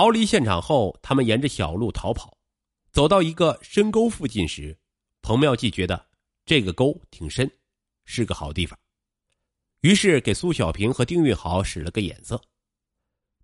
[0.00, 2.34] 逃离现场后，他们沿着小路逃跑，
[2.90, 4.74] 走到一个深沟附近时，
[5.20, 6.06] 彭妙计觉得
[6.46, 7.46] 这个沟挺深，
[8.06, 8.78] 是个好地方，
[9.82, 12.40] 于是给苏小平和丁运豪使了个眼色。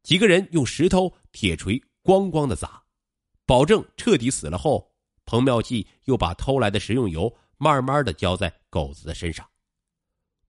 [0.03, 2.83] 几个人用石头、铁锤咣咣的砸，
[3.45, 4.91] 保证彻底死了后，
[5.27, 9.47] 彭妙计又把偷来的食用油慢慢的浇在狗子的身上，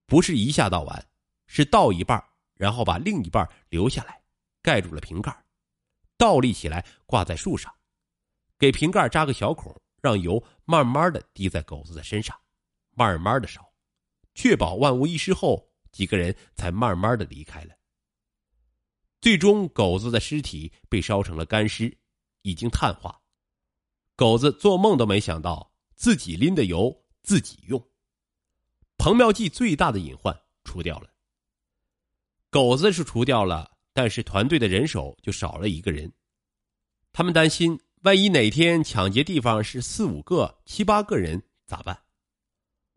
[0.06, 1.06] 不是一下倒完，
[1.48, 4.22] 是倒一半，然后把另一半留下来，
[4.62, 5.38] 盖住了瓶盖。
[6.18, 7.74] 倒立起来，挂在树上，
[8.58, 12.36] 给瓶盖扎个小孔，让油慢慢的滴在狗子的身上，
[12.92, 13.62] 慢慢的烧，
[14.34, 17.76] 确保万无一失后，几个人才慢慢的离开了。
[19.22, 21.98] 最终，狗子的尸体被烧成了干尸，
[22.42, 23.22] 已经碳化。
[24.16, 27.88] 狗子做梦都没想到自己拎的油自己用。
[28.98, 31.14] 彭妙计最大的隐患除掉了，
[32.50, 33.77] 狗子是除掉了。
[33.98, 36.14] 但是团队的人手就少了一个人，
[37.12, 42.00] 他们担心万一哪天抢劫地方是四五个、七八个人咋办？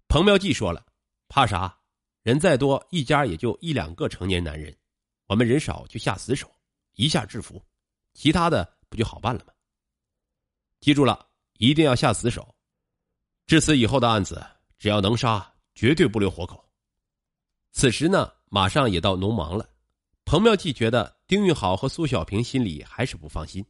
[0.09, 0.84] 彭妙计说了
[1.27, 1.75] ：“怕啥？
[2.21, 4.77] 人再多，一家也就一两个成年男人，
[5.25, 6.55] 我们人少就下死手，
[6.97, 7.65] 一下制服，
[8.12, 9.55] 其他的不就好办了吗？
[10.81, 12.55] 记住了，一定要下死手。
[13.47, 14.47] 至此以后的案子，
[14.78, 16.62] 只要能杀，绝对不留活口。”
[17.73, 19.67] 此时呢，马上也到农忙了。
[20.31, 23.67] 彭妙计觉得丁运好和苏小平心里还是不放心，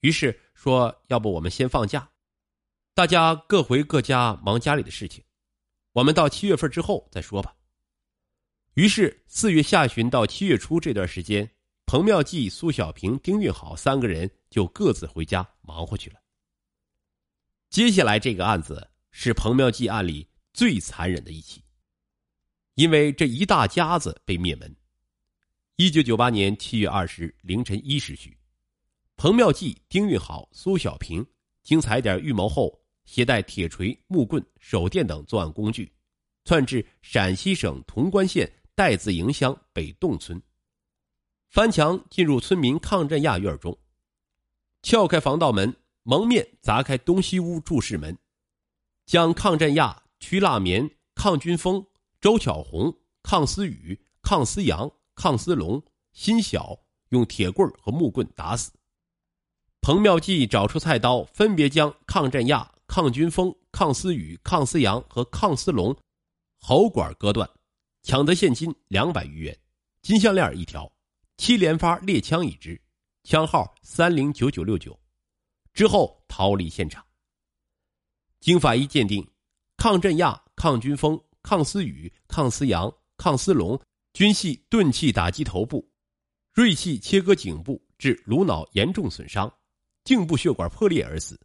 [0.00, 2.10] 于是说：“要不我们先放假，
[2.94, 5.22] 大家各回各家忙家里的事情，
[5.92, 7.54] 我们到七月份之后再说吧。”
[8.74, 11.48] 于是四月下旬到七月初这段时间，
[11.86, 16.16] 彭妙计、苏小平、丁运好三个人就各自回家忙活去了。
[17.70, 21.62] 接下来这个案子是彭妙计案里最残忍的一起，
[22.74, 24.76] 因为这一大家子被灭门。
[25.76, 28.38] 一九九八年七月二十日凌晨一时许，
[29.16, 31.26] 彭妙计、丁运好、苏小平
[31.64, 35.92] 经踩点预谋后，携带铁锤、木棍、手电等作案工具，
[36.44, 40.40] 窜至陕西省潼关县代字营乡北洞村，
[41.48, 43.76] 翻墙进入村民抗震亚院中，
[44.82, 45.74] 撬开防盗门，
[46.04, 48.16] 蒙面砸开东西屋注释门，
[49.06, 51.84] 将抗震亚、屈腊棉、抗军峰、
[52.20, 54.88] 周巧红、抗思雨、抗思阳。
[55.14, 55.82] 抗思龙、
[56.12, 56.78] 辛晓
[57.10, 58.72] 用铁棍和木棍打死。
[59.80, 65.94] 彭妙计找出菜刀，分别将抗震亚、抗军峰、抗思雨、抗思阳和抗思龙
[66.58, 67.48] 喉管割断，
[68.02, 69.58] 抢得现金两百余元，
[70.00, 70.90] 金项链一条，
[71.36, 72.80] 七连发猎枪一支，
[73.24, 74.98] 枪号三零九九六九，
[75.74, 77.04] 之后逃离现场。
[78.40, 79.26] 经法医鉴定，
[79.76, 83.78] 抗震亚、抗军峰、抗思雨、抗思阳、抗思龙。
[84.14, 85.90] 均系钝器打击头部，
[86.52, 89.52] 锐器切割颈部，致颅脑严重损伤，
[90.04, 91.36] 颈部血管破裂而死。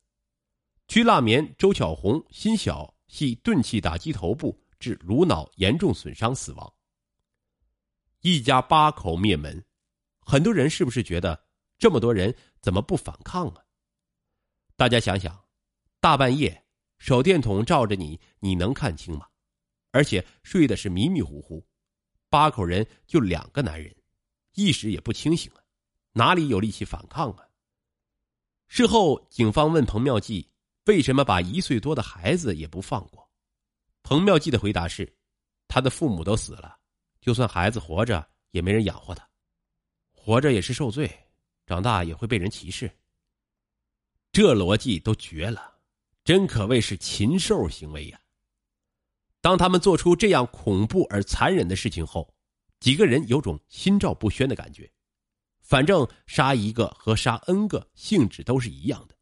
[0.87, 6.71] 屈腊棉、周巧红、辛小系钝器打击头部，致颅脑严重损伤死亡。
[8.21, 9.65] 一家八口灭门，
[10.19, 11.43] 很多人是不是觉得
[11.79, 13.63] 这么多人怎么不反抗啊？
[14.75, 15.43] 大家想想，
[15.99, 16.65] 大半夜
[16.99, 19.25] 手电筒照着你，你能看清吗？
[19.89, 21.67] 而且睡的是迷迷糊糊。
[22.29, 23.95] 八口人就两个男人，
[24.53, 25.63] 意识也不清醒啊，
[26.13, 27.45] 哪里有力气反抗啊？
[28.67, 30.47] 事后，警方问彭妙计
[30.85, 33.27] 为什么把一岁多的孩子也不放过，
[34.03, 35.11] 彭妙计的回答是：
[35.67, 36.77] 他的父母都死了，
[37.19, 39.27] 就算孩子活着也没人养活他，
[40.11, 41.11] 活着也是受罪，
[41.65, 42.89] 长大也会被人歧视。
[44.31, 45.79] 这逻辑都绝了，
[46.23, 48.21] 真可谓是禽兽行为呀！
[49.41, 52.33] 当他们做出这样恐怖而残忍的事情后，
[52.79, 54.91] 几个人有种心照不宣的感觉。
[55.61, 59.15] 反正杀一个和杀 N 个性质都是一样的，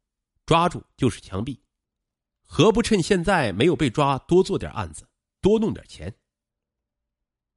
[0.46, 1.60] 抓住就是枪毙，
[2.42, 5.06] 何不趁现在没有被抓，多做点案子，
[5.42, 6.14] 多弄点钱？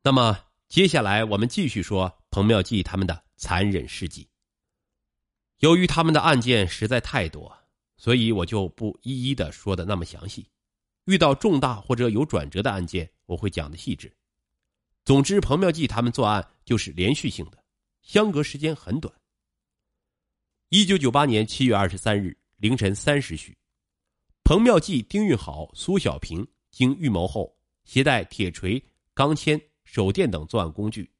[0.04, 4.28] 那么接下来我们继续说彭妙计他们的残忍事迹。
[5.60, 7.58] 由于他们的案件实在太多，
[7.96, 10.51] 所以我就不一一的说的那么详细。
[11.06, 14.12] 遇到重大或者有转折的案件，我会讲的细致。
[15.04, 17.64] 总之，彭妙计他们作案就是连续性的，
[18.02, 19.14] 相隔时间很短。
[20.70, 23.58] 一九九八年七月二十三日凌晨三时许，
[24.44, 28.82] 彭妙计、丁运好、苏小平经预谋后，携带铁锤、
[29.14, 31.12] 钢钎、手电等作案工具，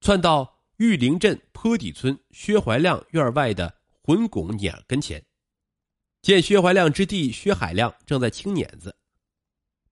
[0.00, 5.24] 窜到玉林镇坡底村薛怀亮院外的混拱碾跟前。
[6.26, 8.96] 见薛怀亮之弟薛海亮正在清碾子，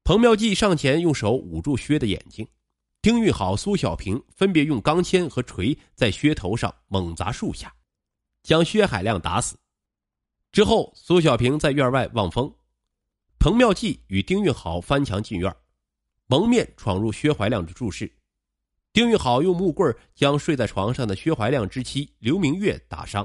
[0.03, 2.45] 彭妙计上前用手捂住薛的眼睛，
[3.01, 7.73] 丁运好、苏小平分别用钢钎和锤在薛头上猛砸数下，
[8.43, 9.57] 将薛海亮打死。
[10.51, 12.53] 之后，苏小平在院外望风，
[13.39, 15.55] 彭妙计与丁运好翻墙进院，
[16.27, 18.13] 蒙面闯入薛怀亮的住室。
[18.93, 23.25] 丁运好用木棍将睡在床上的薛怀亮之妻刘明月打伤，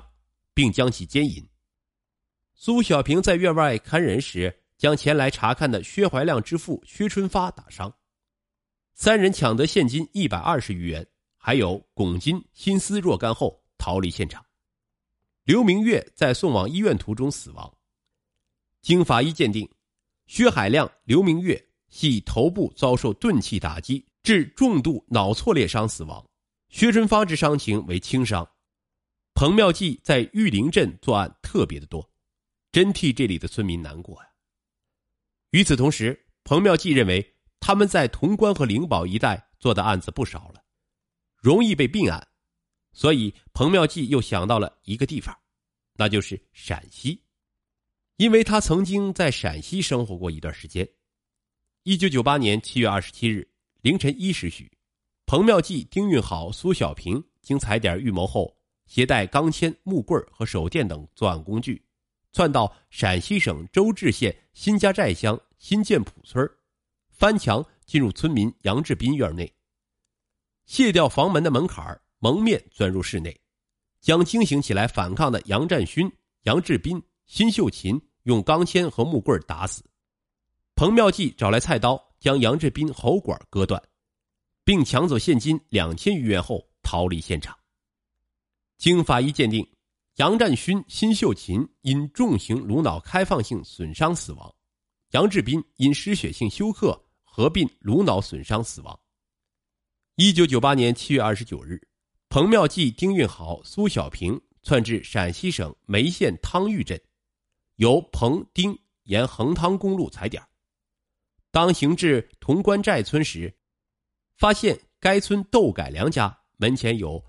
[0.53, 1.43] 并将其奸淫。
[2.61, 7.89] 苏小平在院外看人时，将前来查看的薛怀亮之父薛春发打伤。
[8.95, 11.07] 三人抢得现金一百二十余元，
[11.37, 14.45] 还有拱金、心思若干后逃离现场。
[15.45, 17.73] 刘明月在送往医院途中死亡。
[18.81, 19.65] 经法医鉴定，
[20.27, 26.29] 薛海亮、刘明月系头部遭受钝器打击致重度脑挫裂伤死亡，
[26.67, 28.45] 薛春发之伤情为轻伤。
[29.33, 32.05] 彭妙计在玉林镇作案特别的多，
[32.71, 34.29] 真替这里的村民难过呀。
[35.51, 37.35] 与此同时，彭妙计认为。
[37.61, 40.63] 他们在潼关和灵宝一带做的案子不少了，
[41.35, 42.25] 容易被并案，
[42.93, 45.37] 所以彭妙计又想到了一个地方，
[45.93, 47.21] 那就是陕西，
[48.15, 50.87] 因为他曾经在陕西生活过一段时间。
[51.83, 53.45] 一九九八年七月二十七日
[53.81, 54.71] 凌晨一时许，
[55.25, 58.57] 彭妙计、丁运好、苏小平经踩点预谋后，
[58.87, 61.85] 携带钢钎、木棍和手电等作案工具，
[62.31, 66.47] 窜到陕西省周至县新家寨乡新建铺村
[67.09, 69.51] 翻墙进入村民杨志斌院内，
[70.65, 73.39] 卸掉房门的门槛蒙面钻入室内，
[73.99, 76.11] 将惊醒起来反抗的杨占勋、
[76.43, 79.83] 杨志斌、辛秀琴用钢钎和木棍打死。
[80.75, 83.81] 彭妙计找来菜刀，将杨志斌喉管割断，
[84.63, 87.57] 并抢走现金两千余元后逃离现场。
[88.77, 89.67] 经法医鉴定，
[90.15, 94.53] 杨占勋、辛秀琴因重型颅脑开放性损伤死亡，
[95.11, 97.05] 杨志斌因失血性休克。
[97.31, 98.99] 合并颅脑损伤死亡。
[100.15, 101.79] 一九九八年七月二十九日，
[102.27, 106.99] 彭妙计、丁运豪、苏小平窜至陕西省眉县汤峪镇，
[107.75, 110.43] 由彭、丁沿横汤公路踩点。
[111.49, 113.55] 当行至潼关寨村时，
[114.35, 117.23] 发现该村窦改良家门前有“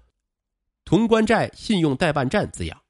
[0.84, 2.82] 潼关寨信用代办站”字样。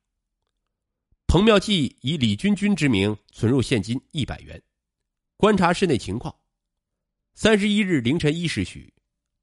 [1.26, 4.60] 彭妙计以李军军之名存入现金一百元，
[5.36, 6.34] 观察室内情况。
[7.34, 8.92] 三十一日凌晨一时许，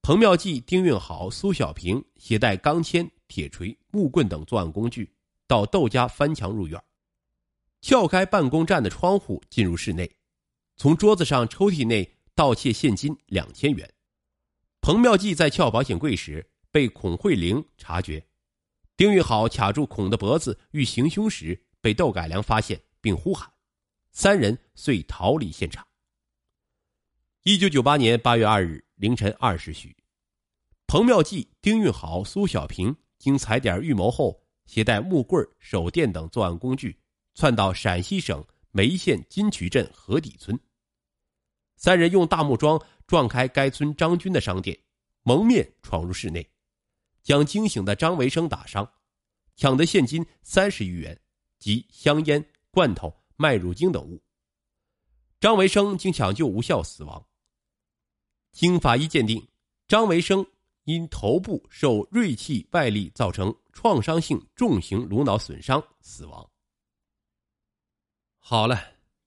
[0.02, 5.14] 彭妙计、丁运豪、苏小平携带钢钎、铁锤、木棍等作案工具，
[5.48, 6.82] 到窦家翻墙入院，
[7.82, 10.18] 撬开办公站的窗户进入室内，
[10.76, 13.90] 从桌子上抽屉内盗窃现金两千元。
[14.82, 18.26] 彭妙计在撬保险柜时被孔慧玲察觉，
[18.98, 23.48] 丁运好卡住孔的脖子欲行凶时被窦改良发现并呼喊，
[24.12, 25.86] 三人遂逃离现场。
[27.44, 29.96] 一九九八年八月二日凌晨二时许，
[30.88, 37.00] 彭妙计、丁运好、苏小平经踩点预谋后，携带木棍、手电等作案工具，
[37.36, 40.60] 窜到陕西省眉县金渠镇河底村。
[41.76, 44.76] 三人用大木桩撞开该村张军的商店，
[45.22, 46.50] 蒙面闯入室内，
[47.27, 48.89] 将惊醒的张维生打伤，
[49.57, 51.19] 抢得现金三十余元
[51.59, 52.41] 及香烟、
[52.71, 54.24] 罐头、麦乳精等物。
[55.38, 57.27] 张维生经抢救无效死亡。
[58.53, 59.45] 经法医鉴定，
[59.89, 60.47] 张维生
[60.85, 66.50] 因头部受锐器外力造成创伤性重型颅脑损伤死亡。
[68.39, 68.81] 好了，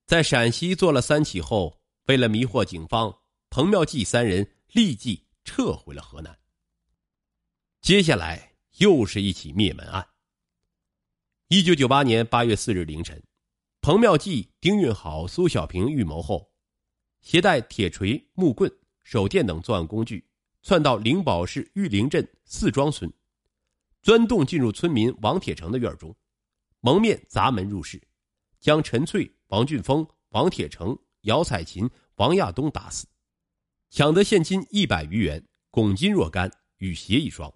[0.07, 3.15] 在陕西做了三起后，为了迷惑警方，
[3.51, 6.40] 彭妙计三人立即撤回了河南。
[7.91, 10.07] 接下来又是一起灭门案。
[11.49, 13.21] 一九九八年八月四日凌晨，
[13.81, 16.53] 彭妙计、丁运好、苏小平预谋后，
[17.21, 18.73] 携带铁锤、木棍。
[19.03, 20.25] 手电等作案工具，
[20.63, 23.13] 窜到灵宝市玉林镇四庄村，
[24.03, 26.15] 钻洞进入村民王铁成的院中，
[26.79, 28.01] 蒙面砸门入室，
[28.61, 33.09] 将陈翠、王俊峰、王铁成、姚彩琴、王亚东打死，
[33.91, 37.53] 抢得现金一百余元、拱金若干与鞋一双，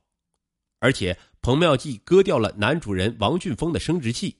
[0.78, 4.36] 而且彭妙计割掉了男主人王俊峰的生殖器，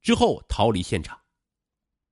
[0.00, 1.18] 之后逃离现场。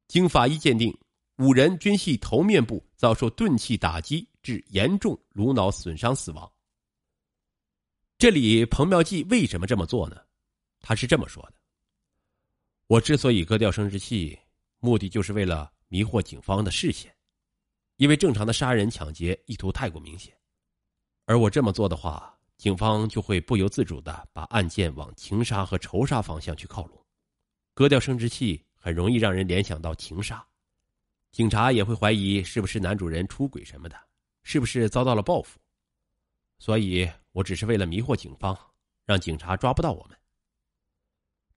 [0.08, 0.96] 经法医鉴定，
[1.38, 4.26] 五人均系头面部遭受钝器打击。
[4.42, 6.50] 致严重颅脑损伤死亡。
[8.16, 10.16] 这里彭妙计为什么这么做呢？
[10.80, 11.52] 他是这么说的
[12.88, 14.38] ：“我之所以割掉生殖器，
[14.78, 17.14] 目的就是为了迷惑警方的视线，
[17.96, 20.34] 因为正常的杀人抢劫意图太过明显，
[21.26, 27.06] 而我这么做的话，警方就会不由自主的把案件往情杀和仇杀方向去靠拢。
[27.72, 30.46] 割掉生殖器很容易让人联想到情杀。
[31.32, 33.98] 警察也会怀疑是不是男主人出轨什么的。
[34.42, 35.58] 是不是遭到了报复。
[36.58, 38.54] 所以我只是为了迷惑警方
[39.06, 40.14] 让警察抓不到我们。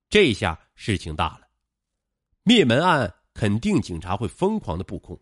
[0.08, 1.46] 这下事情大了
[2.44, 5.20] 灭门案肯定警察会疯狂的布控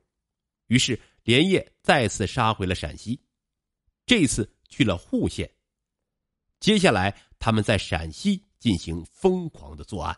[0.69, 3.21] 于是连夜再次杀回了陕西。
[4.07, 5.53] 这次去了户县。
[6.63, 10.17] 接下来他们在陕西进行疯狂的作案。